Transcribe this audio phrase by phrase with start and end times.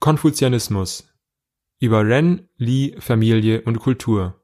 [0.00, 1.12] Konfuzianismus
[1.80, 4.40] über Ren, Li, Familie und Kultur.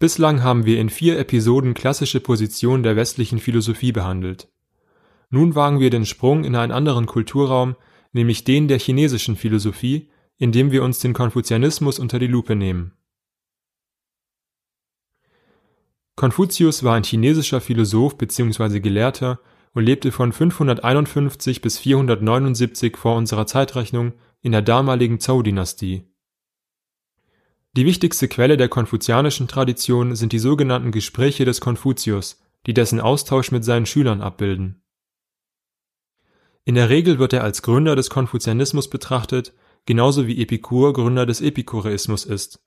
[0.00, 4.50] Bislang haben wir in vier Episoden klassische Positionen der westlichen Philosophie behandelt.
[5.28, 7.76] Nun wagen wir den Sprung in einen anderen Kulturraum,
[8.12, 12.92] nämlich den der chinesischen Philosophie, indem wir uns den Konfuzianismus unter die Lupe nehmen.
[16.16, 18.80] Konfuzius war ein chinesischer Philosoph bzw.
[18.80, 19.40] Gelehrter
[19.72, 26.06] und lebte von 551 bis 479 vor unserer Zeitrechnung in der damaligen Zhou-Dynastie.
[27.76, 33.52] Die wichtigste Quelle der konfuzianischen Tradition sind die sogenannten Gespräche des Konfuzius, die dessen Austausch
[33.52, 34.82] mit seinen Schülern abbilden.
[36.64, 39.54] In der Regel wird er als Gründer des Konfuzianismus betrachtet,
[39.86, 42.60] genauso wie Epikur Gründer des Epikureismus ist.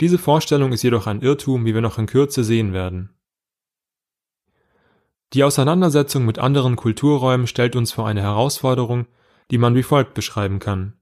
[0.00, 3.10] Diese Vorstellung ist jedoch ein Irrtum, wie wir noch in Kürze sehen werden.
[5.34, 9.06] Die Auseinandersetzung mit anderen Kulturräumen stellt uns vor eine Herausforderung,
[9.50, 10.94] die man wie folgt beschreiben kann.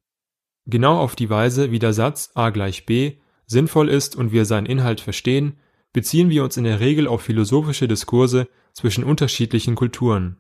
[0.65, 4.65] Genau auf die Weise, wie der Satz a gleich b sinnvoll ist und wir seinen
[4.65, 5.59] Inhalt verstehen,
[5.93, 10.39] beziehen wir uns in der Regel auf philosophische Diskurse zwischen unterschiedlichen Kulturen.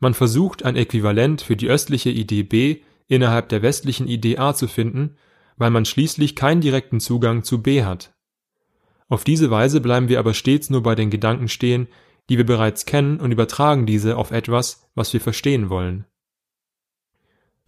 [0.00, 4.66] Man versucht ein Äquivalent für die östliche Idee B innerhalb der westlichen Idee A zu
[4.66, 5.16] finden,
[5.56, 8.14] weil man schließlich keinen direkten Zugang zu B hat.
[9.08, 11.86] Auf diese Weise bleiben wir aber stets nur bei den Gedanken stehen,
[12.28, 16.06] die wir bereits kennen und übertragen diese auf etwas, was wir verstehen wollen.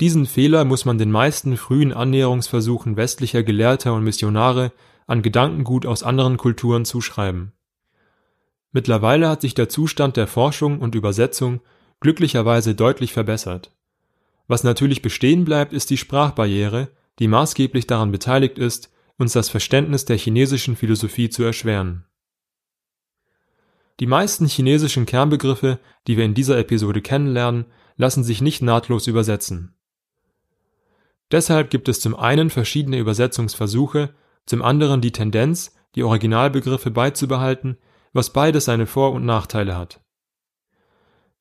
[0.00, 4.73] Diesen Fehler muss man den meisten frühen Annäherungsversuchen westlicher Gelehrter und Missionare
[5.06, 7.53] an Gedankengut aus anderen Kulturen zuschreiben.
[8.70, 11.61] Mittlerweile hat sich der Zustand der Forschung und Übersetzung
[12.00, 13.75] glücklicherweise deutlich verbessert.
[14.47, 20.05] Was natürlich bestehen bleibt, ist die Sprachbarriere, die maßgeblich daran beteiligt ist, uns das Verständnis
[20.05, 22.05] der chinesischen Philosophie zu erschweren.
[24.01, 29.75] Die meisten chinesischen Kernbegriffe, die wir in dieser Episode kennenlernen, lassen sich nicht nahtlos übersetzen.
[31.31, 34.15] Deshalb gibt es zum einen verschiedene Übersetzungsversuche,
[34.47, 37.77] zum anderen die Tendenz, die Originalbegriffe beizubehalten,
[38.12, 40.01] was beides seine Vor- und Nachteile hat.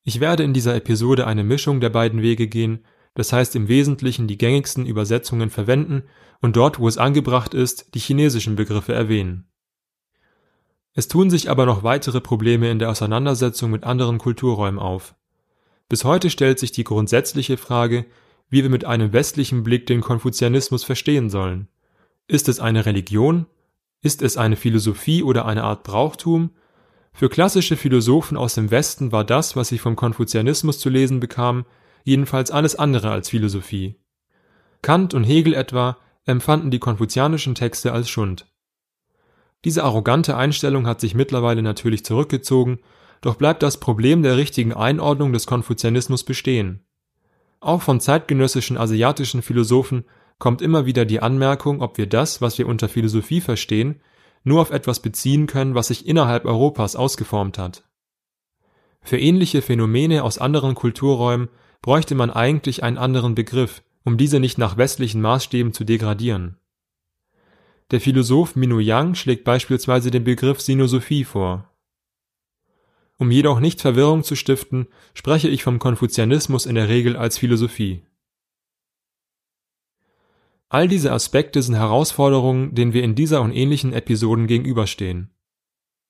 [0.04, 4.28] Ich werde in dieser Episode eine Mischung der beiden Wege gehen, das heißt im Wesentlichen
[4.28, 6.04] die gängigsten Übersetzungen verwenden
[6.42, 9.50] und dort, wo es angebracht ist, die chinesischen Begriffe erwähnen.
[10.98, 15.14] Es tun sich aber noch weitere Probleme in der Auseinandersetzung mit anderen Kulturräumen auf.
[15.90, 18.08] Bis heute stellt sich die grundsätzliche Frage,
[18.50, 21.68] wie wir mit einem westlichen Blick den Konfuzianismus verstehen sollen.
[22.28, 23.46] Ist es eine Religion?
[24.02, 26.50] Ist es eine Philosophie oder eine Art Brauchtum?
[27.14, 31.66] Für klassische Philosophen aus dem Westen war das, was sie vom Konfuzianismus zu lesen bekamen,
[32.06, 34.00] jedenfalls alles andere als Philosophie.
[34.82, 38.48] Kant und Hegel etwa empfanden die konfuzianischen Texte als Schund.
[39.68, 42.80] Diese arrogante Einstellung hat sich mittlerweile natürlich zurückgezogen,
[43.20, 46.86] doch bleibt das Problem der richtigen Einordnung des Konfuzianismus bestehen.
[47.60, 50.06] Auch von zeitgenössischen asiatischen Philosophen
[50.40, 54.00] kommt immer wieder die Anmerkung, ob wir das, was wir unter Philosophie verstehen,
[54.46, 57.84] nur auf etwas beziehen können, was sich innerhalb Europas ausgeformt hat.
[59.02, 61.50] Für ähnliche Phänomene aus anderen Kulturräumen
[61.82, 66.56] bräuchte man eigentlich einen anderen Begriff, um diese nicht nach westlichen Maßstäben zu degradieren.
[67.92, 71.68] Der Philosoph Minnu Yang schlägt beispielsweise den Begriff Sinosophie vor
[73.18, 78.04] um jedoch nicht Verwirrung zu stiften, spreche ich vom Konfuzianismus in der Regel als Philosophie.
[80.70, 85.32] All diese Aspekte sind Herausforderungen, denen wir in dieser und ähnlichen Episoden gegenüberstehen.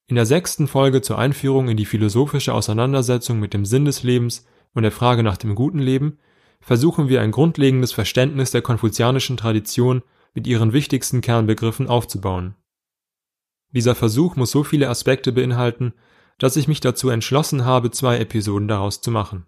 [0.08, 4.46] In der sechsten Folge zur Einführung in die philosophische Auseinandersetzung mit dem Sinn des Lebens
[4.74, 6.18] und der Frage nach dem guten Leben
[6.60, 10.02] versuchen wir ein grundlegendes Verständnis der konfuzianischen Tradition
[10.38, 12.54] mit ihren wichtigsten Kernbegriffen aufzubauen.
[13.72, 15.94] Dieser Versuch muss so viele Aspekte beinhalten,
[16.38, 19.48] dass ich mich dazu entschlossen habe, zwei Episoden daraus zu machen.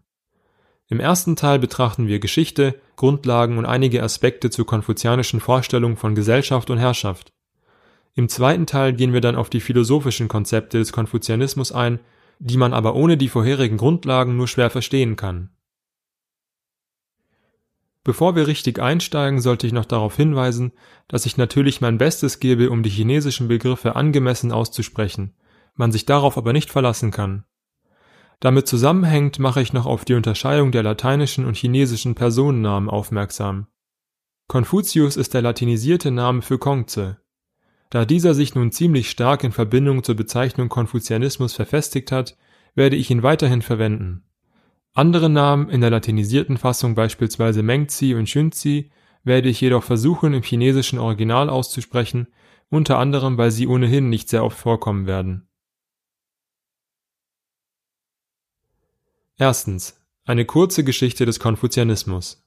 [0.87, 6.71] Im ersten Teil betrachten wir Geschichte, Grundlagen und einige Aspekte zur konfuzianischen Vorstellung von Gesellschaft
[6.71, 7.33] und Herrschaft.
[8.15, 11.99] Im zweiten Teil gehen wir dann auf die philosophischen Konzepte des Konfuzianismus ein,
[12.39, 15.51] die man aber ohne die vorherigen Grundlagen nur schwer verstehen kann.
[18.09, 20.71] Bevor wir richtig einsteigen, sollte ich noch darauf hinweisen,
[21.07, 25.35] dass ich natürlich mein Bestes gebe, um die chinesischen Begriffe angemessen auszusprechen
[25.79, 27.45] man sich darauf aber nicht verlassen kann.
[28.41, 33.67] Damit zusammenhängt mache ich noch auf die Unterscheidung der lateinischen und chinesischen Personennamen aufmerksam.
[34.47, 37.17] Konfuzius ist der latinisierte Name für Kongze.
[37.89, 42.37] Da dieser sich nun ziemlich stark in Verbindung zur Bezeichnung Konfuzianismus verfestigt hat,
[42.75, 44.25] werde ich ihn weiterhin verwenden.
[44.93, 48.91] Andere Namen in der latinisierten Fassung beispielsweise Mengzi und Xunzi
[49.23, 52.27] werde ich jedoch versuchen im chinesischen Original auszusprechen,
[52.69, 55.47] unter anderem weil sie ohnehin nicht sehr oft vorkommen werden.
[59.37, 59.95] Erstens.
[60.25, 62.45] Eine kurze Geschichte des Konfuzianismus.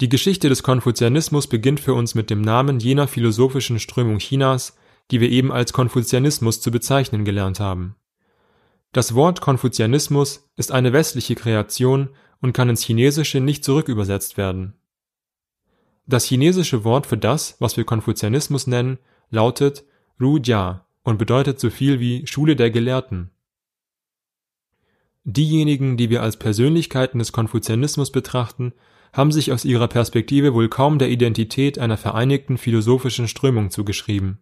[0.00, 4.76] Die Geschichte des Konfuzianismus beginnt für uns mit dem Namen jener philosophischen Strömung Chinas,
[5.10, 7.96] die wir eben als Konfuzianismus zu bezeichnen gelernt haben.
[8.96, 12.08] Das Wort Konfuzianismus ist eine westliche Kreation
[12.40, 14.72] und kann ins Chinesische nicht zurückübersetzt werden.
[16.06, 18.96] Das chinesische Wort für das, was wir Konfuzianismus nennen,
[19.28, 19.84] lautet
[20.18, 23.32] Ru Jia und bedeutet so viel wie Schule der Gelehrten.
[25.24, 28.72] Diejenigen, die wir als Persönlichkeiten des Konfuzianismus betrachten,
[29.12, 34.38] haben sich aus ihrer Perspektive wohl kaum der Identität einer vereinigten philosophischen Strömung zugeschrieben.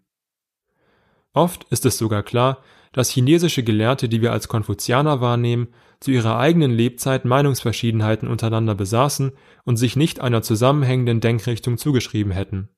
[1.35, 6.39] Oft ist es sogar klar, dass chinesische Gelehrte, die wir als Konfuzianer wahrnehmen, zu ihrer
[6.39, 9.33] eigenen Lebzeit Meinungsverschiedenheiten untereinander besaßen
[9.65, 12.69] und sich nicht einer zusammenhängenden Denkrichtung zugeschrieben hätten.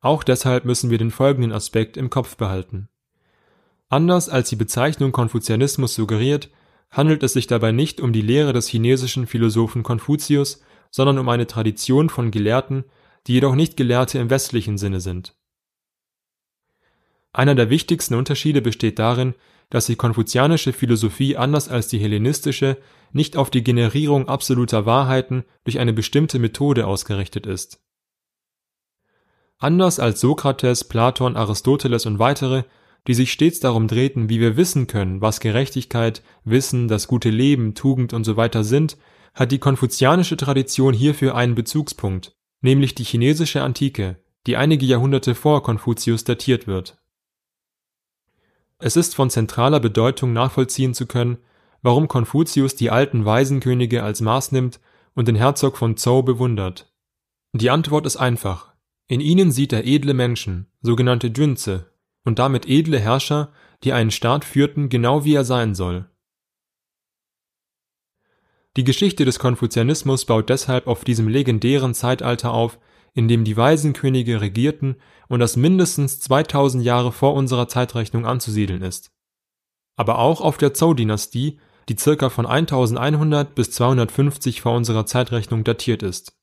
[0.00, 2.88] Auch deshalb müssen wir den folgenden Aspekt im Kopf behalten.
[3.88, 6.50] Anders als die Bezeichnung Konfuzianismus suggeriert,
[6.90, 11.46] handelt es sich dabei nicht um die Lehre des chinesischen Philosophen Konfuzius, sondern um eine
[11.46, 12.84] Tradition von Gelehrten,
[13.26, 15.35] die jedoch nicht Gelehrte im westlichen Sinne sind.
[17.36, 19.34] Einer der wichtigsten Unterschiede besteht darin,
[19.68, 22.78] dass die konfuzianische Philosophie anders als die hellenistische
[23.12, 27.82] nicht auf die Generierung absoluter Wahrheiten durch eine bestimmte Methode ausgerichtet ist.
[29.58, 32.64] Anders als Sokrates, Platon, Aristoteles und weitere
[33.06, 37.74] die sich stets darum drehten, wie wir wissen können, was Gerechtigkeit, Wissen, das gute Leben,
[37.74, 38.96] Tugend und so weiter sind,
[39.34, 44.16] hat die konfuzianische Tradition hierfür einen Bezugspunkt, nämlich die chinesische Antike,
[44.46, 46.98] die einige Jahrhunderte vor Konfuzius datiert wird.
[48.78, 51.38] Es ist von zentraler Bedeutung nachvollziehen zu können,
[51.82, 54.80] warum Konfuzius die alten Waisenkönige als Maß nimmt
[55.14, 56.92] und den Herzog von Zhou bewundert.
[57.52, 58.74] Die Antwort ist einfach.
[59.08, 61.92] In ihnen sieht er edle Menschen, sogenannte Junze,
[62.24, 63.52] und damit edle Herrscher,
[63.84, 66.10] die einen Staat führten, genau wie er sein soll.
[68.76, 72.78] Die Geschichte des Konfuzianismus baut deshalb auf diesem legendären Zeitalter auf,
[73.16, 74.96] in dem die Waisenkönige regierten
[75.28, 79.10] und das mindestens 2000 Jahre vor unserer Zeitrechnung anzusiedeln ist.
[79.96, 81.58] Aber auch auf der Zhou-Dynastie,
[81.88, 86.36] die circa von 1100 bis 250 vor unserer Zeitrechnung datiert ist.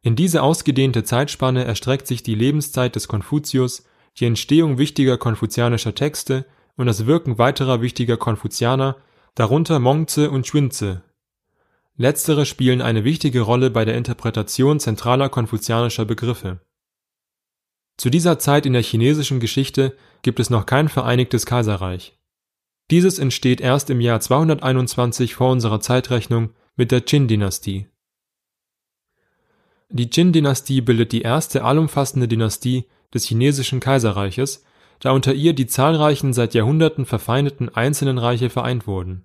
[0.00, 3.84] In diese ausgedehnte Zeitspanne erstreckt sich die Lebenszeit des Konfuzius
[4.18, 8.96] die Entstehung wichtiger konfuzianischer Texte und das Wirken weiterer wichtiger Konfuzianer,
[9.34, 11.02] darunter Mongze und Schwinze.
[11.96, 16.60] Letztere spielen eine wichtige Rolle bei der Interpretation zentraler konfuzianischer Begriffe.
[17.96, 22.18] Zu dieser Zeit in der chinesischen Geschichte gibt es noch kein vereinigtes Kaiserreich.
[22.90, 27.86] Dieses entsteht erst im Jahr 221 vor unserer Zeitrechnung mit der Qin-Dynastie.
[29.90, 34.64] Die Qin-Dynastie bildet die erste allumfassende Dynastie, des chinesischen Kaiserreiches,
[34.98, 39.24] da unter ihr die zahlreichen seit Jahrhunderten verfeindeten einzelnen Reiche vereint wurden.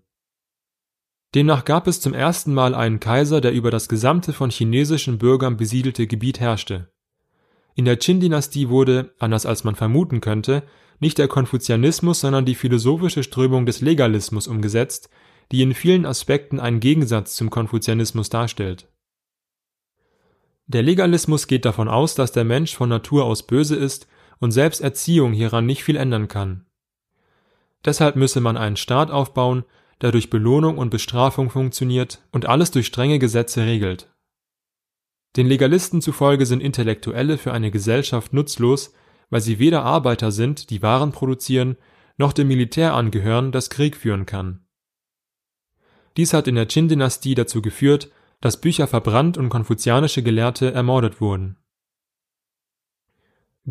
[1.35, 5.57] Demnach gab es zum ersten Mal einen Kaiser, der über das gesamte von chinesischen Bürgern
[5.57, 6.91] besiedelte Gebiet herrschte.
[7.75, 10.63] In der Qin-Dynastie wurde, anders als man vermuten könnte,
[10.99, 15.09] nicht der Konfuzianismus, sondern die philosophische Strömung des Legalismus umgesetzt,
[15.51, 18.87] die in vielen Aspekten einen Gegensatz zum Konfuzianismus darstellt
[20.69, 24.81] der Legalismus geht davon aus, dass der Mensch von Natur aus böse ist und selbst
[24.81, 26.67] Erziehung hieran nicht viel ändern kann.
[27.83, 29.63] Deshalb müsse man einen Staat aufbauen,
[30.01, 34.09] der durch Belohnung und Bestrafung funktioniert und alles durch strenge Gesetze regelt.
[35.35, 38.93] Den Legalisten zufolge sind Intellektuelle für eine Gesellschaft nutzlos,
[39.29, 41.77] weil sie weder Arbeiter sind, die Waren produzieren,
[42.17, 44.65] noch dem Militär angehören, das Krieg führen kann.
[46.17, 51.57] Dies hat in der Qin-Dynastie dazu geführt, dass Bücher verbrannt und konfuzianische Gelehrte ermordet wurden.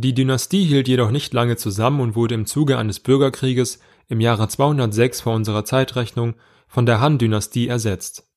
[0.00, 4.46] Die Dynastie hielt jedoch nicht lange zusammen und wurde im Zuge eines Bürgerkrieges im Jahre
[4.46, 6.34] 206 vor unserer Zeitrechnung
[6.68, 8.30] von der Han-Dynastie ersetzt.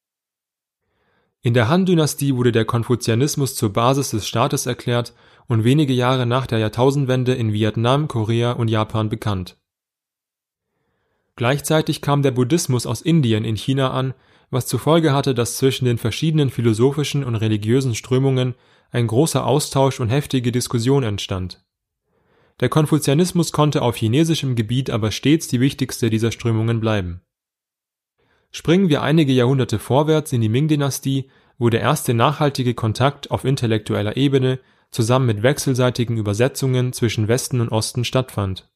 [1.44, 5.14] In der Han-Dynastie wurde der Konfuzianismus zur Basis des Staates erklärt
[5.46, 9.58] und wenige Jahre nach der Jahrtausendwende in Vietnam, Korea und Japan bekannt.
[11.36, 14.16] Gleichzeitig kam der Buddhismus aus Indien in China an
[14.52, 18.54] was zur Folge hatte, dass zwischen den verschiedenen philosophischen und religiösen Strömungen
[18.92, 21.64] ein großer Austausch und heftige Diskussion entstand.
[22.60, 27.22] Der Konfuzianismus konnte auf chinesischem Gebiet aber stets die wichtigste dieser Strömungen bleiben.
[28.52, 34.18] Springen wir einige Jahrhunderte vorwärts in die Ming-Dynastie, wo der erste nachhaltige Kontakt auf intellektueller
[34.18, 34.60] Ebene
[34.92, 38.70] zusammen mit wechselseitigen Übersetzungen zwischen Westen und Osten stattfand.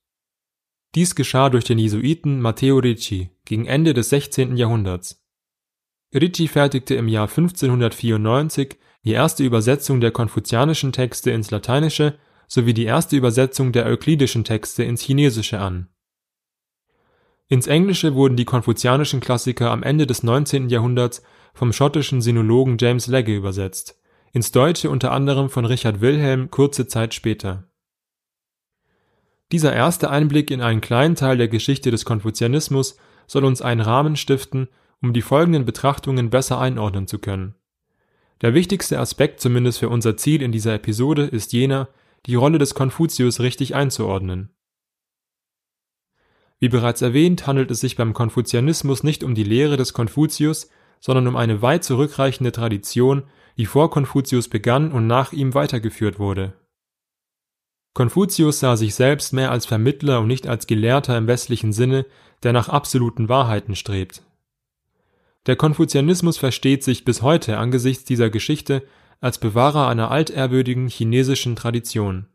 [0.95, 4.55] Dies geschah durch den Jesuiten Matteo Ricci gegen Ende des 16.
[4.55, 5.22] Jahrhunderts.
[6.13, 12.85] Ricci fertigte im Jahr 1594 die erste Übersetzung der konfuzianischen Texte ins Lateinische sowie die
[12.85, 15.88] erste Übersetzung der euklidischen Texte ins Chinesische an.
[17.47, 20.69] Ins Englische wurden die konfuzianischen Klassiker am Ende des 19.
[20.69, 21.21] Jahrhunderts
[21.53, 24.00] vom schottischen Sinologen James Legge übersetzt,
[24.33, 27.69] ins Deutsche unter anderem von Richard Wilhelm kurze Zeit später.
[29.51, 32.97] Dieser erste Einblick in einen kleinen Teil der Geschichte des Konfuzianismus
[33.27, 34.67] soll uns einen Rahmen stiften,
[35.01, 37.53] um die folgenden Betrachtungen besser einordnen zu können.
[38.41, 41.87] Der wichtigste Aspekt zumindest für unser Ziel in dieser Episode ist jener,
[42.25, 44.49] die Rolle des Konfuzius richtig einzuordnen.
[46.59, 51.27] Wie bereits erwähnt, handelt es sich beim Konfuzianismus nicht um die Lehre des Konfuzius, sondern
[51.27, 53.23] um eine weit zurückreichende Tradition,
[53.57, 56.53] die vor Konfuzius begann und nach ihm weitergeführt wurde.
[57.93, 62.05] Konfuzius sah sich selbst mehr als Vermittler und nicht als Gelehrter im westlichen Sinne,
[62.43, 64.23] der nach absoluten Wahrheiten strebt.
[65.45, 68.83] Der Konfuzianismus versteht sich bis heute angesichts dieser Geschichte
[69.21, 72.27] als Bewahrer einer altehrwürdigen chinesischen Tradition.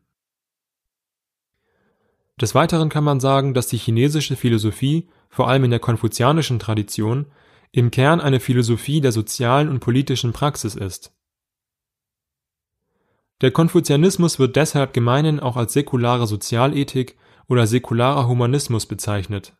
[2.39, 7.27] Des Weiteren kann man sagen, dass die chinesische Philosophie, vor allem in der konfuzianischen Tradition,
[7.71, 11.13] im Kern eine Philosophie der sozialen und politischen Praxis ist.
[13.41, 19.53] Der Konfuzianismus wird deshalb gemeinen auch als säkulare Sozialethik oder säkularer Humanismus bezeichnet.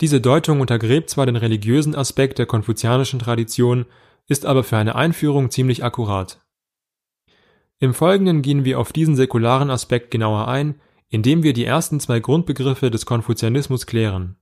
[0.00, 3.86] Diese Deutung untergräbt zwar den religiösen Aspekt der konfuzianischen Tradition,
[4.26, 6.40] ist aber für eine Einführung ziemlich akkurat.
[7.78, 12.20] Im Folgenden gehen wir auf diesen säkularen Aspekt genauer ein, indem wir die ersten zwei
[12.20, 14.36] Grundbegriffe des Konfuzianismus klären.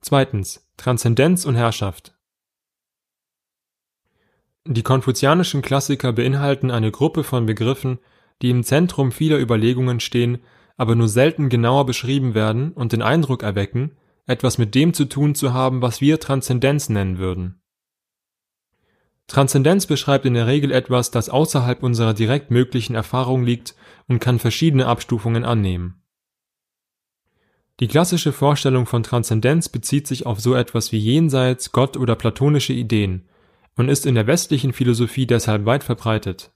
[0.00, 0.68] Zweitens.
[0.76, 2.18] Transzendenz und Herrschaft.
[4.66, 7.98] Die konfuzianischen Klassiker beinhalten eine Gruppe von Begriffen,
[8.42, 10.42] die im Zentrum vieler Überlegungen stehen,
[10.76, 13.92] aber nur selten genauer beschrieben werden und den Eindruck erwecken,
[14.26, 17.60] etwas mit dem zu tun zu haben, was wir Transzendenz nennen würden.
[19.26, 23.74] Transzendenz beschreibt in der Regel etwas, das außerhalb unserer direkt möglichen Erfahrung liegt
[24.08, 26.02] und kann verschiedene Abstufungen annehmen.
[27.80, 32.72] Die klassische Vorstellung von Transzendenz bezieht sich auf so etwas wie Jenseits, Gott oder platonische
[32.72, 33.26] Ideen
[33.76, 36.52] und ist in der westlichen Philosophie deshalb weit verbreitet.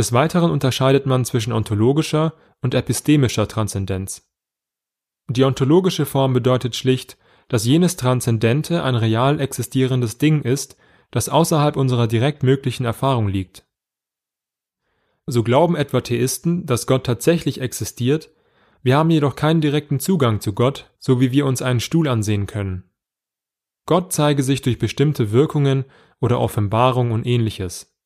[0.00, 4.32] Des Weiteren unterscheidet man zwischen ontologischer und epistemischer Transzendenz.
[5.28, 10.78] Die ontologische Form bedeutet schlicht, dass jenes Transzendente ein real existierendes Ding ist,
[11.10, 13.66] das außerhalb unserer direkt möglichen Erfahrung liegt.
[15.26, 18.30] So glauben etwa Theisten, dass Gott tatsächlich existiert,
[18.82, 22.46] wir haben jedoch keinen direkten Zugang zu Gott, so wie wir uns einen Stuhl ansehen
[22.46, 22.90] können.
[23.84, 25.84] Gott zeige sich durch bestimmte Wirkungen
[26.22, 27.99] oder Offenbarung und ähnliches.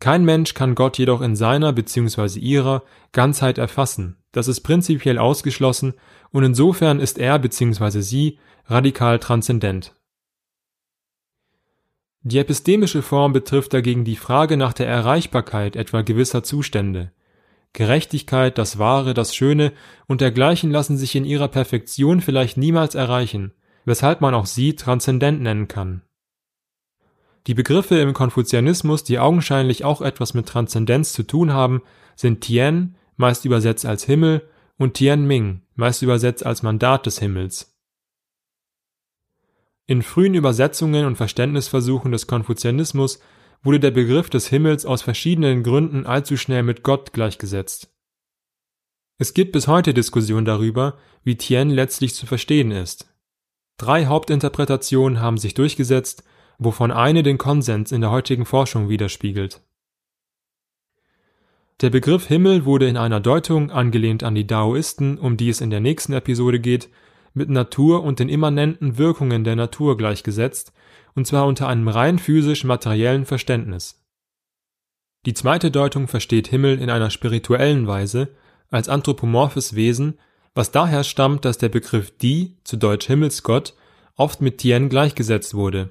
[0.00, 2.38] Kein Mensch kann Gott jedoch in seiner bzw.
[2.40, 5.94] ihrer Ganzheit erfassen, das ist prinzipiell ausgeschlossen
[6.30, 8.00] und insofern ist er bzw.
[8.00, 9.94] sie radikal transzendent.
[12.22, 17.12] Die epistemische Form betrifft dagegen die Frage nach der Erreichbarkeit etwa gewisser Zustände.
[17.72, 19.72] Gerechtigkeit, das Wahre, das Schöne
[20.06, 23.52] und dergleichen lassen sich in ihrer Perfektion vielleicht niemals erreichen,
[23.84, 26.02] weshalb man auch sie transzendent nennen kann.
[27.46, 31.82] Die Begriffe im Konfuzianismus, die augenscheinlich auch etwas mit Transzendenz zu tun haben,
[32.14, 37.76] sind Tien, meist übersetzt als Himmel, und Tianming, meist übersetzt als Mandat des Himmels.
[39.86, 43.20] In frühen Übersetzungen und Verständnisversuchen des Konfuzianismus
[43.62, 47.92] wurde der Begriff des Himmels aus verschiedenen Gründen allzu schnell mit Gott gleichgesetzt.
[49.18, 53.12] Es gibt bis heute Diskussion darüber, wie Tien letztlich zu verstehen ist.
[53.76, 56.24] Drei Hauptinterpretationen haben sich durchgesetzt,
[56.60, 59.62] wovon eine den Konsens in der heutigen Forschung widerspiegelt.
[61.80, 65.70] Der Begriff Himmel wurde in einer Deutung, angelehnt an die Daoisten, um die es in
[65.70, 66.90] der nächsten Episode geht,
[67.32, 70.74] mit Natur und den immanenten Wirkungen der Natur gleichgesetzt,
[71.14, 74.04] und zwar unter einem rein physisch-materiellen Verständnis.
[75.24, 78.28] Die zweite Deutung versteht Himmel in einer spirituellen Weise,
[78.70, 80.18] als anthropomorphes Wesen,
[80.54, 83.74] was daher stammt, dass der Begriff Di, zu Deutsch Himmelsgott,
[84.16, 85.90] oft mit Tien gleichgesetzt wurde.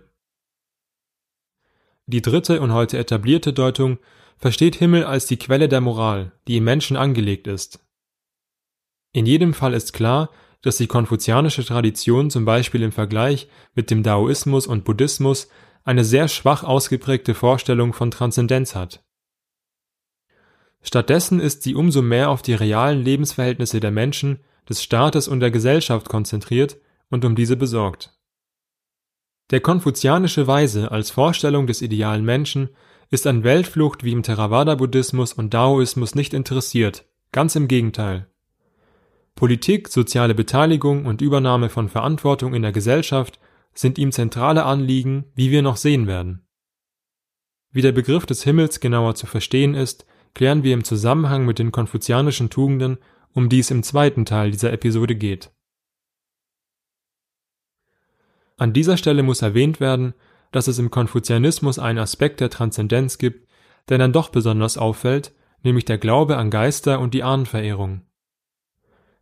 [2.11, 3.99] Die dritte und heute etablierte Deutung
[4.35, 7.85] versteht Himmel als die Quelle der Moral, die im Menschen angelegt ist.
[9.13, 10.31] In jedem Fall ist klar,
[10.63, 15.49] dass die konfuzianische Tradition zum Beispiel im Vergleich mit dem Daoismus und Buddhismus
[15.83, 19.05] eine sehr schwach ausgeprägte Vorstellung von Transzendenz hat.
[20.81, 25.51] Stattdessen ist sie umso mehr auf die realen Lebensverhältnisse der Menschen, des Staates und der
[25.51, 26.77] Gesellschaft konzentriert
[27.11, 28.18] und um diese besorgt.
[29.51, 32.69] Der konfuzianische Weise als Vorstellung des idealen Menschen
[33.09, 38.27] ist an Weltflucht wie im Theravada-Buddhismus und Daoismus nicht interessiert, ganz im Gegenteil.
[39.33, 43.39] Politik, soziale Beteiligung und Übernahme von Verantwortung in der Gesellschaft
[43.73, 46.45] sind ihm zentrale Anliegen, wie wir noch sehen werden.
[47.71, 51.71] Wie der Begriff des Himmels genauer zu verstehen ist, klären wir im Zusammenhang mit den
[51.71, 52.97] konfuzianischen Tugenden,
[53.33, 55.51] um die es im zweiten Teil dieser Episode geht.
[58.59, 60.13] An dieser Stelle muss erwähnt werden,
[60.51, 63.47] dass es im Konfuzianismus einen Aspekt der Transzendenz gibt,
[63.87, 68.01] der dann doch besonders auffällt, nämlich der Glaube an Geister und die Ahnenverehrung.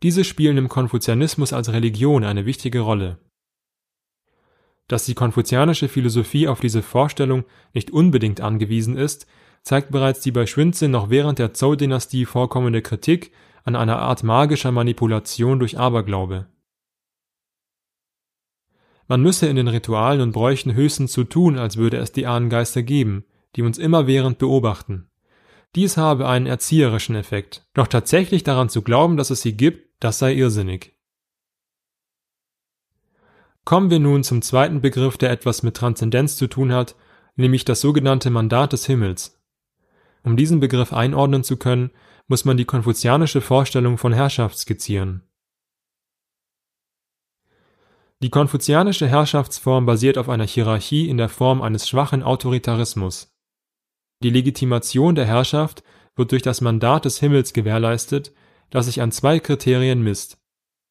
[0.02, 3.18] Diese spielen im Konfuzianismus als Religion eine wichtige Rolle.
[4.88, 9.28] Dass die konfuzianische Philosophie auf diese Vorstellung nicht unbedingt angewiesen ist,
[9.62, 13.30] zeigt bereits die bei Schwindzin noch während der Zhou-Dynastie vorkommende Kritik
[13.62, 16.46] an einer Art magischer Manipulation durch Aberglaube.
[19.08, 22.82] Man müsse in den Ritualen und Bräuchen höchstens so tun, als würde es die Ahnengeister
[22.82, 23.24] geben,
[23.56, 25.08] die uns immerwährend beobachten.
[25.74, 30.18] Dies habe einen erzieherischen Effekt, doch tatsächlich daran zu glauben, dass es sie gibt, das
[30.18, 30.94] sei irrsinnig.
[33.64, 36.94] Kommen wir nun zum zweiten Begriff, der etwas mit Transzendenz zu tun hat,
[37.36, 39.42] nämlich das sogenannte Mandat des Himmels.
[40.22, 41.90] Um diesen Begriff einordnen zu können,
[42.26, 45.22] muss man die konfuzianische Vorstellung von Herrschaft skizzieren.
[48.20, 53.32] Die konfuzianische Herrschaftsform basiert auf einer Hierarchie in der Form eines schwachen Autoritarismus.
[54.24, 55.84] Die Legitimation der Herrschaft
[56.16, 58.32] wird durch das Mandat des Himmels gewährleistet,
[58.70, 60.38] das sich an zwei Kriterien misst.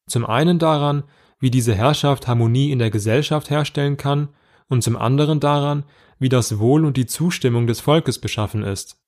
[0.06, 1.04] Zum einen daran,
[1.38, 4.30] wie diese Herrschaft Harmonie in der Gesellschaft herstellen kann,
[4.70, 5.84] und zum anderen daran,
[6.18, 8.98] wie das Wohl und die Zustimmung des Volkes beschaffen ist.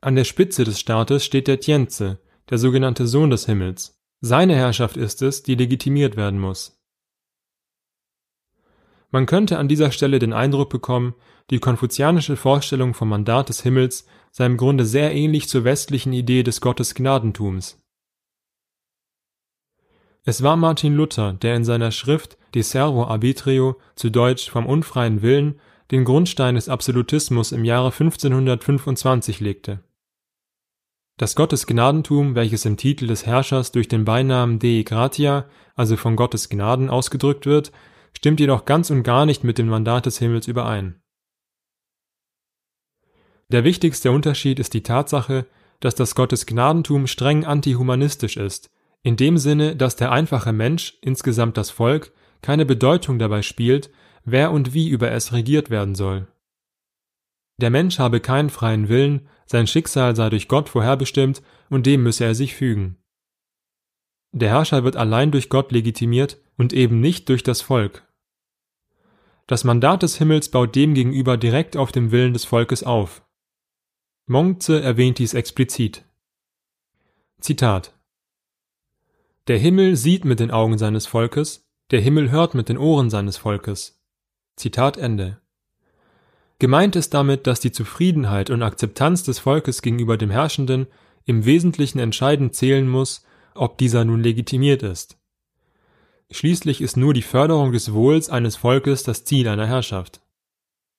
[0.00, 2.20] An der Spitze des Staates steht der Tienze,
[2.50, 3.98] der sogenannte Sohn des Himmels.
[4.20, 6.81] Seine Herrschaft ist es, die legitimiert werden muss.
[9.12, 11.14] Man könnte an dieser Stelle den Eindruck bekommen,
[11.50, 16.42] die konfuzianische Vorstellung vom Mandat des Himmels sei im Grunde sehr ähnlich zur westlichen Idee
[16.42, 17.78] des Gottesgnadentums.
[20.24, 25.20] Es war Martin Luther, der in seiner Schrift De Servo Arbitrio, zu Deutsch vom unfreien
[25.20, 29.84] Willen, den Grundstein des Absolutismus im Jahre 1525 legte.
[31.18, 36.48] Das Gottesgnadentum, welches im Titel des Herrschers durch den Beinamen Dei Gratia, also von Gottes
[36.48, 37.72] Gnaden ausgedrückt wird,
[38.16, 41.00] stimmt jedoch ganz und gar nicht mit dem Mandat des Himmels überein.
[43.48, 45.46] Der wichtigste Unterschied ist die Tatsache,
[45.80, 48.70] dass das Gottesgnadentum streng antihumanistisch ist,
[49.02, 53.90] in dem Sinne, dass der einfache Mensch, insgesamt das Volk, keine Bedeutung dabei spielt,
[54.24, 56.28] wer und wie über es regiert werden soll.
[57.60, 62.24] Der Mensch habe keinen freien Willen, sein Schicksal sei durch Gott vorherbestimmt und dem müsse
[62.24, 63.01] er sich fügen.
[64.32, 68.08] Der Herrscher wird allein durch Gott legitimiert und eben nicht durch das Volk.
[69.46, 73.22] Das Mandat des Himmels baut demgegenüber direkt auf dem Willen des Volkes auf.
[74.26, 76.04] Mongze erwähnt dies explizit.
[77.40, 77.94] Zitat
[79.48, 83.36] Der Himmel sieht mit den Augen seines Volkes, der Himmel hört mit den Ohren seines
[83.36, 84.00] Volkes.
[84.56, 85.42] Zitat Ende.
[86.58, 90.86] Gemeint ist damit, dass die Zufriedenheit und Akzeptanz des Volkes gegenüber dem Herrschenden
[91.24, 95.18] im Wesentlichen entscheidend zählen muss, ob dieser nun legitimiert ist.
[96.30, 100.20] Schließlich ist nur die Förderung des Wohls eines Volkes das Ziel einer Herrschaft.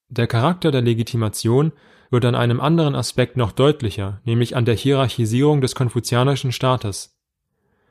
[0.09, 1.71] Der Charakter der Legitimation
[2.11, 7.17] wird an einem anderen Aspekt noch deutlicher, nämlich an der Hierarchisierung des konfuzianischen Staates.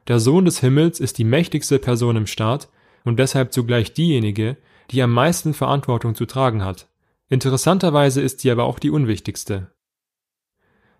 [0.07, 2.69] Der Sohn des Himmels ist die mächtigste Person im Staat
[3.05, 4.57] und deshalb zugleich diejenige,
[4.93, 6.89] die am meisten Verantwortung zu tragen hat.
[7.29, 9.73] Interessanterweise ist sie aber auch die unwichtigste.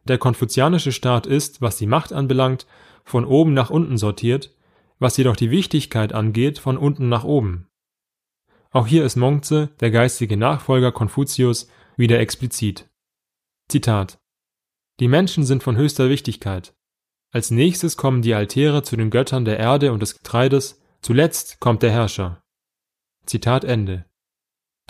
[0.05, 2.67] Der konfuzianische Staat ist, was die Macht anbelangt,
[3.05, 4.55] von oben nach unten sortiert,
[4.99, 7.69] was jedoch die Wichtigkeit angeht, von unten nach oben.
[8.71, 12.89] Auch hier ist Mongze, der geistige Nachfolger Konfuzius, wieder explizit.
[13.69, 14.19] Zitat
[15.01, 16.75] Die Menschen sind von höchster Wichtigkeit.
[17.33, 21.83] Als nächstes kommen die Altäre zu den Göttern der Erde und des Getreides, zuletzt kommt
[21.83, 22.43] der Herrscher.
[23.27, 24.07] Zitat Ende.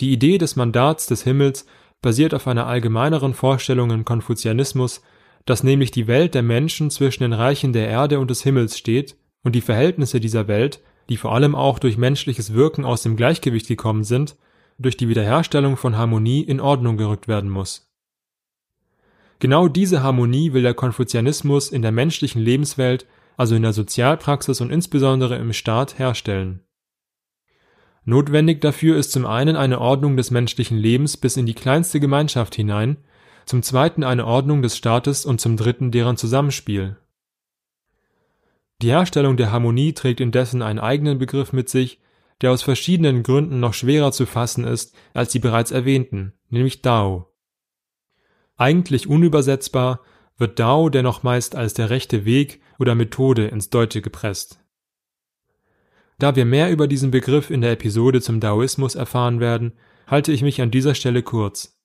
[0.01, 1.65] Die Idee des Mandats des Himmels
[2.01, 5.01] basiert auf einer allgemeineren Vorstellung im Konfuzianismus,
[5.45, 9.17] dass nämlich die Welt der Menschen zwischen den Reichen der Erde und des Himmels steht
[9.43, 13.67] und die Verhältnisse dieser Welt, die vor allem auch durch menschliches Wirken aus dem Gleichgewicht
[13.67, 14.37] gekommen sind,
[14.79, 17.89] durch die Wiederherstellung von Harmonie in Ordnung gerückt werden muss.
[19.39, 24.71] Genau diese Harmonie will der Konfuzianismus in der menschlichen Lebenswelt, also in der Sozialpraxis und
[24.71, 26.61] insbesondere im Staat, herstellen.
[28.05, 32.55] Notwendig dafür ist zum einen eine Ordnung des menschlichen Lebens bis in die kleinste Gemeinschaft
[32.55, 32.97] hinein,
[33.45, 36.97] zum zweiten eine Ordnung des Staates und zum dritten deren Zusammenspiel.
[38.81, 42.01] Die Herstellung der Harmonie trägt indessen einen eigenen Begriff mit sich,
[42.41, 47.31] der aus verschiedenen Gründen noch schwerer zu fassen ist als die bereits erwähnten, nämlich Dao.
[48.57, 50.01] Eigentlich unübersetzbar
[50.37, 54.59] wird Dao dennoch meist als der rechte Weg oder Methode ins Deutsche gepresst.
[56.19, 59.73] Da wir mehr über diesen Begriff in der Episode zum Daoismus erfahren werden,
[60.07, 61.79] halte ich mich an dieser Stelle kurz.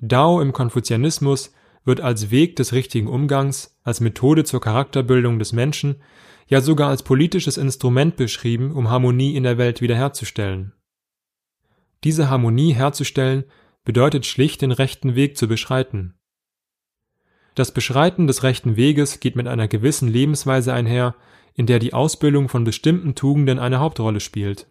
[0.00, 1.54] Dao im Konfuzianismus
[1.84, 5.96] wird als Weg des richtigen Umgangs, als Methode zur Charakterbildung des Menschen,
[6.48, 10.72] ja sogar als politisches Instrument beschrieben, um Harmonie in der Welt wiederherzustellen.
[12.04, 13.44] Diese Harmonie herzustellen
[13.84, 16.14] bedeutet schlicht den rechten Weg zu beschreiten.
[17.54, 21.14] Das Beschreiten des rechten Weges geht mit einer gewissen Lebensweise einher,
[21.54, 24.70] in der die Ausbildung von bestimmten Tugenden eine Hauptrolle spielt.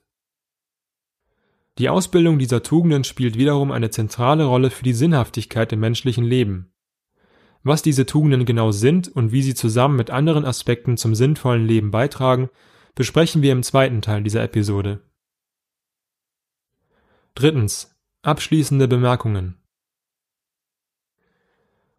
[1.77, 6.71] Die Ausbildung dieser Tugenden spielt wiederum eine zentrale Rolle für die Sinnhaftigkeit im menschlichen Leben.
[7.63, 11.91] Was diese Tugenden genau sind und wie sie zusammen mit anderen Aspekten zum sinnvollen Leben
[11.91, 12.49] beitragen,
[12.93, 15.01] besprechen wir im zweiten Teil dieser Episode.
[17.33, 17.91] Drittens.
[18.21, 19.57] Abschließende Bemerkungen.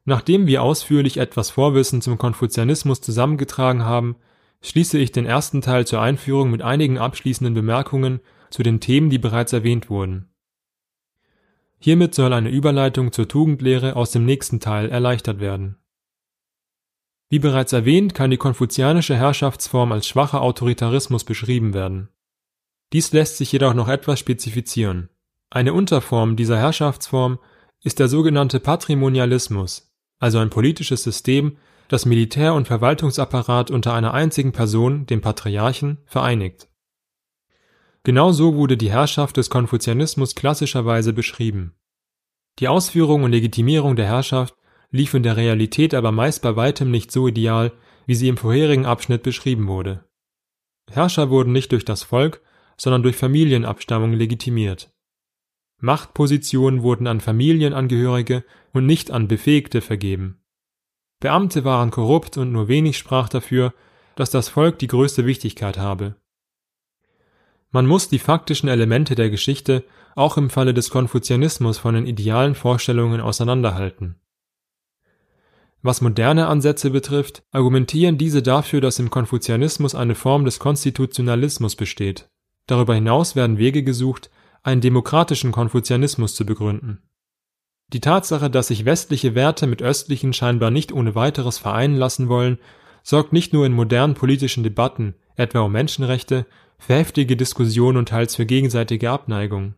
[0.05, 4.17] Nachdem wir ausführlich etwas Vorwissen zum Konfuzianismus zusammengetragen haben,
[4.63, 8.21] schließe ich den ersten Teil zur Einführung mit einigen abschließenden Bemerkungen
[8.57, 10.31] zu den Themen, die bereits erwähnt wurden.
[11.79, 15.77] Hiermit soll eine Überleitung zur Tugendlehre aus dem nächsten Teil erleichtert werden.
[17.29, 22.09] Wie bereits erwähnt, kann die konfuzianische Herrschaftsform als schwacher Autoritarismus beschrieben werden.
[22.95, 25.11] Dies lässt sich jedoch noch etwas spezifizieren.
[25.51, 27.39] Eine Unterform dieser Herrschaftsform
[27.83, 34.53] ist der sogenannte Patrimonialismus, also ein politisches System, das Militär und Verwaltungsapparat unter einer einzigen
[34.53, 36.69] Person, dem Patriarchen, vereinigt.
[38.07, 41.75] Genau so wurde die Herrschaft des Konfuzianismus klassischerweise beschrieben.
[42.61, 44.55] Die Ausführung und Legitimierung der Herrschaft
[44.93, 47.73] lief in der Realität aber meist bei weitem nicht so ideal,
[48.07, 50.05] wie sie im vorherigen Abschnitt beschrieben wurde.
[50.89, 52.43] Herrscher wurden nicht durch das Volk,
[52.77, 54.95] sondern durch Familienabstammung legitimiert.
[55.81, 60.41] Machtpositionen wurden an Familienangehörige und nicht an Befähigte vergeben.
[61.19, 63.75] Beamte waren korrupt und nur wenig sprach dafür,
[64.15, 66.15] dass das Volk die größte Wichtigkeit habe.
[67.77, 69.85] Man muss die faktischen Elemente der Geschichte
[70.15, 74.17] auch im Falle des Konfuzianismus von den idealen Vorstellungen auseinanderhalten.
[75.83, 82.31] Was moderne Ansätze betrifft, argumentieren diese dafür, dass im Konfuzianismus eine Form des Konstitutionalismus besteht.
[82.67, 84.31] Darüber hinaus werden Wege gesucht,
[84.63, 87.03] einen demokratischen Konfuzianismus zu begründen
[87.93, 92.59] die Tatsache, dass sich westliche Werte mit östlichen scheinbar nicht ohne weiteres vereinen lassen wollen,
[93.05, 96.47] sorgt nicht nur in modernen politischen Debatten, etwa um Menschenrechte,
[96.79, 99.75] für heftige Diskussionen und teils für gegenseitige Abneigung.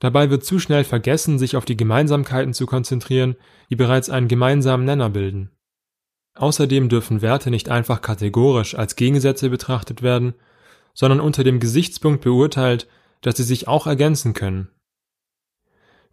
[0.00, 3.36] Dabei wird zu schnell vergessen, sich auf die Gemeinsamkeiten zu konzentrieren,
[3.70, 5.50] die bereits einen gemeinsamen Nenner bilden.
[6.34, 10.34] Außerdem dürfen Werte nicht einfach kategorisch als Gegensätze betrachtet werden,
[10.92, 12.88] sondern unter dem Gesichtspunkt beurteilt,
[13.20, 14.68] dass sie sich auch ergänzen können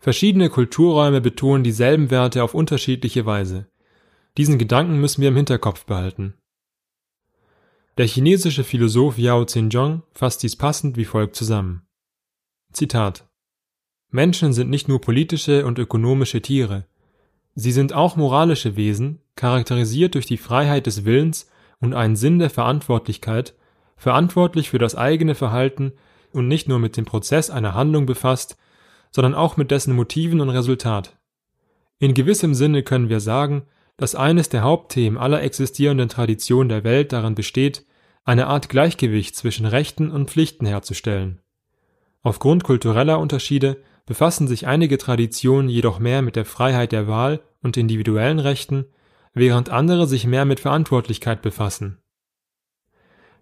[0.02, 3.68] Verschiedene Kulturräume betonen dieselben Werte auf unterschiedliche Weise.
[4.36, 6.34] Diesen Gedanken müssen wir im Hinterkopf behalten.
[7.98, 11.82] Der chinesische Philosoph Yao Zhenjiang fasst dies passend wie folgt zusammen.
[12.72, 13.28] Zitat
[14.10, 16.86] Menschen sind nicht nur politische und ökonomische Tiere,
[17.56, 21.50] sie sind auch moralische Wesen, charakterisiert durch die Freiheit des Willens
[21.80, 23.56] und einen Sinn der Verantwortlichkeit,
[23.98, 25.92] verantwortlich für das eigene Verhalten
[26.32, 28.58] und nicht nur mit dem Prozess einer Handlung befasst,
[29.12, 31.18] sondern auch mit dessen Motiven und Resultat.
[32.00, 33.64] In gewissem Sinne können wir sagen,
[34.02, 37.86] dass eines der Hauptthemen aller existierenden Traditionen der Welt darin besteht,
[38.24, 41.40] eine Art Gleichgewicht zwischen Rechten und Pflichten herzustellen.
[42.24, 47.78] Aufgrund kultureller Unterschiede befassen sich einige Traditionen jedoch mehr mit der Freiheit der Wahl und
[47.78, 48.86] individuellen Rechten,
[49.36, 52.00] während andere sich mehr mit Verantwortlichkeit befassen.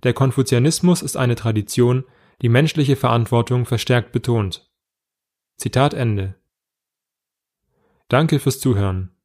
[0.04, 2.04] Der Konfuzianismus ist eine Tradition,
[2.42, 4.70] die menschliche Verantwortung verstärkt betont.
[5.56, 6.36] Zitat Ende.
[8.10, 9.16] Danke fürs Zuhören.